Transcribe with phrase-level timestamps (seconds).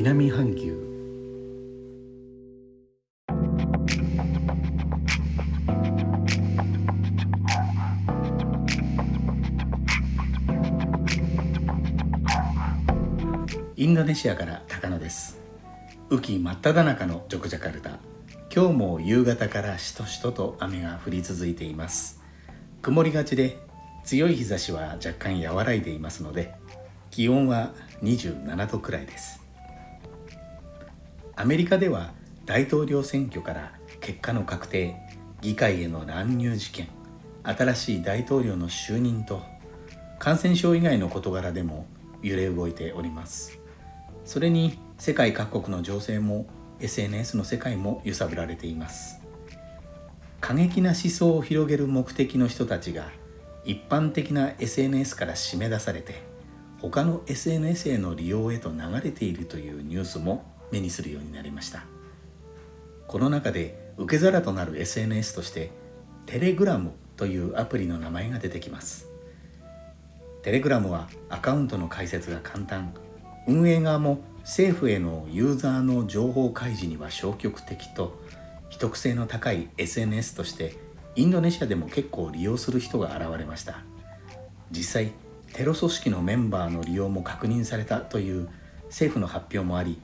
[0.00, 0.78] 南半球。
[13.74, 15.40] インドネシアから高野です。
[16.10, 17.98] 雨季真っ只中のジョクジャカルタ。
[18.54, 22.22] 今日も夕方からしとしとと雨が降り続いています。
[22.82, 23.58] 曇りがちで
[24.04, 26.54] 強い日差しは若干和らいでいますので
[27.10, 27.72] 気温は
[28.04, 29.47] 27度くらいです。
[31.40, 32.10] アメリカでは
[32.46, 34.96] 大統領選挙から結果の確定
[35.40, 36.88] 議会への乱入事件
[37.44, 39.40] 新しい大統領の就任と
[40.18, 41.86] 感染症以外の事柄でも
[42.24, 43.60] 揺れ動いております。
[44.24, 46.46] それに世界各国の情勢も
[46.80, 49.20] SNS の世界も揺さぶられています。
[50.40, 53.12] 過激な思想を広げる目的の人たちが
[53.64, 56.20] 一般的な SNS から締め出されて
[56.80, 61.84] 他の SNS への利用へと流れているというニュースも目にするようになりました。
[63.06, 65.70] この中で受け皿となる SNS として
[66.26, 69.08] テレグラムというアプリの名前が出てきます。
[70.42, 72.94] テレグラムはアカウントの開設が簡単。
[73.46, 78.18] 運営側も政府へのユーザーの情報開示には消極的と
[78.68, 80.76] 秘匿性の高い SNS として
[81.16, 83.80] インドネシアでも結構利用する人が現れました。
[84.70, 85.12] 実際
[85.54, 88.48] テロ組織のメンバーの利用も確認されたという
[88.84, 89.98] 政府の発表もあり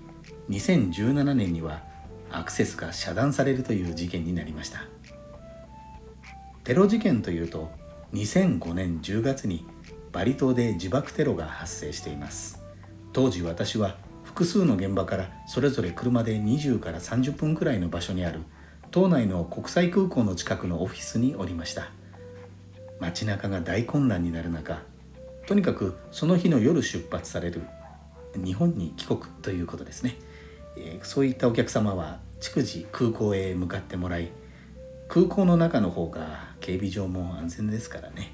[0.50, 1.82] 2017年には
[2.30, 4.84] アクセスが遮断されるという事件になりました。
[6.64, 7.70] テロ事件というと
[8.12, 9.66] 2005年10月に
[10.12, 12.62] バリ島で自爆テロが発生しています。
[13.12, 18.40] 当時私は複数の現場からそれぞれ車で20から30分くらいの場所にある
[18.90, 21.90] 島内の国際空港の近くのオフィスにおりました。
[23.00, 24.82] 街中が大混乱になる中
[25.46, 27.62] とにかくその日の夜出発される
[28.42, 30.16] 日本に帰国ということですね、
[30.76, 34.30] えー、そういったお客様は逐次空港へ向かってもらい
[35.08, 38.32] 空港の中の方が警備上も安全ですからね。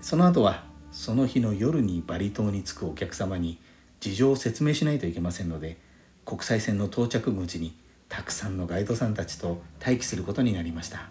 [0.00, 3.58] その後はその日の夜にバリ島に着くお客様に
[4.00, 5.78] 事情を説明しないといけませんので
[6.26, 7.74] 国際線の到着口に
[8.08, 11.08] たくさんのガイドさんたちと待機することになりました。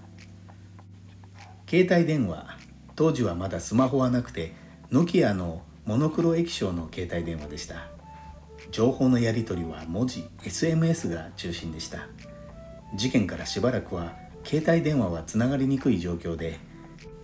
[1.67, 2.57] 携帯電話
[2.95, 4.53] 当時はまだスマホはなくて
[4.91, 7.87] ノキアのモノクロ液晶の携帯電話でした。
[8.71, 12.07] 情報のやり取りは文字 SMS が中心でした。
[12.95, 14.13] 事件からしばらくは
[14.45, 16.57] 携帯電話はつながりにくい状況で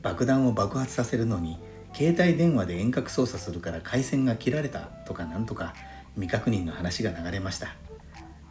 [0.01, 1.57] 爆弾を爆発させるのに
[1.93, 5.73] 携帯電話で遠隔操作するから回線が切られたとかなんとか
[6.15, 7.75] 未確認の話が流れました。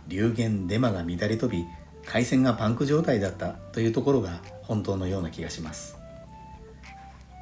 [0.06, 1.66] 流言デマが乱れ飛び
[2.06, 5.97] 回線がパンク状態だったというところが本当のような気がします。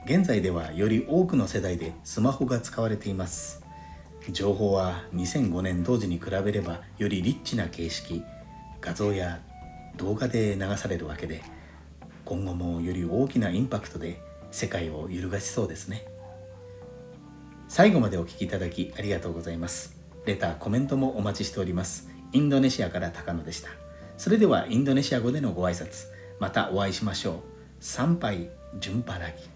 [0.06, 3.60] 現在ではより多くの世代でスマホが使われています。
[4.30, 8.22] 情報は2005年当時に比べればよりリッチな形式。
[8.80, 9.40] 画像や
[9.96, 11.42] 動画で流されるわけで
[12.24, 14.20] 今後もより大きなインパクトで
[14.52, 16.06] 世界を揺るがしそうですね。
[17.66, 19.98] 最後までお聴きいただきありがとうございます。
[20.24, 22.08] レターコメントもお待ちしております。
[22.30, 23.70] インドネシアから高野でした。
[24.16, 26.06] それではインドネシア語でのご挨拶
[26.38, 27.34] またお会いしましょう。
[27.80, 29.55] 参拝順払ぎ